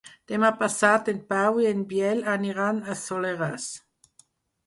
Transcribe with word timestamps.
Demà 0.29 0.49
passat 0.61 1.09
en 1.13 1.19
Pau 1.33 1.59
i 1.65 1.67
en 1.73 1.83
Biel 1.91 2.23
aniran 2.35 2.79
al 2.93 2.97
Soleràs. 3.03 3.67